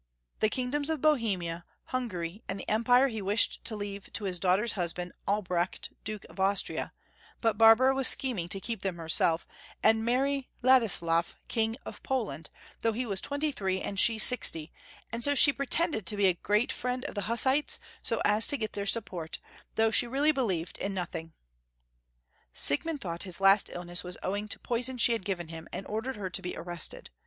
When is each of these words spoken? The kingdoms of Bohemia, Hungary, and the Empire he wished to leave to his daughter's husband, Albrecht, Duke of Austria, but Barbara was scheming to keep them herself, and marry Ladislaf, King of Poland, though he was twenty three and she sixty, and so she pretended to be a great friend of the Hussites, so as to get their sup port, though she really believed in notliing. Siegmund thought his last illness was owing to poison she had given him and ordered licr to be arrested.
The 0.39 0.49
kingdoms 0.49 0.89
of 0.89 0.99
Bohemia, 0.99 1.63
Hungary, 1.83 2.41
and 2.49 2.59
the 2.59 2.67
Empire 2.67 3.07
he 3.09 3.21
wished 3.21 3.63
to 3.65 3.75
leave 3.75 4.11
to 4.13 4.23
his 4.23 4.39
daughter's 4.39 4.73
husband, 4.73 5.13
Albrecht, 5.27 5.93
Duke 6.03 6.25
of 6.27 6.39
Austria, 6.39 6.91
but 7.39 7.55
Barbara 7.59 7.93
was 7.93 8.07
scheming 8.07 8.49
to 8.49 8.59
keep 8.59 8.81
them 8.81 8.97
herself, 8.97 9.45
and 9.83 10.03
marry 10.03 10.49
Ladislaf, 10.63 11.35
King 11.47 11.77
of 11.85 12.01
Poland, 12.01 12.49
though 12.81 12.93
he 12.93 13.05
was 13.05 13.21
twenty 13.21 13.51
three 13.51 13.79
and 13.79 13.99
she 13.99 14.17
sixty, 14.17 14.73
and 15.11 15.23
so 15.23 15.35
she 15.35 15.53
pretended 15.53 16.07
to 16.07 16.17
be 16.17 16.25
a 16.25 16.33
great 16.33 16.71
friend 16.71 17.05
of 17.05 17.13
the 17.13 17.25
Hussites, 17.29 17.79
so 18.01 18.19
as 18.25 18.47
to 18.47 18.57
get 18.57 18.73
their 18.73 18.87
sup 18.87 19.05
port, 19.05 19.37
though 19.75 19.91
she 19.91 20.07
really 20.07 20.31
believed 20.31 20.79
in 20.79 20.95
notliing. 20.95 21.33
Siegmund 22.53 23.01
thought 23.01 23.21
his 23.21 23.39
last 23.39 23.69
illness 23.71 24.03
was 24.03 24.17
owing 24.23 24.47
to 24.47 24.57
poison 24.57 24.97
she 24.97 25.11
had 25.13 25.23
given 25.23 25.49
him 25.49 25.67
and 25.71 25.85
ordered 25.85 26.15
licr 26.15 26.33
to 26.33 26.41
be 26.41 26.57
arrested. 26.57 27.11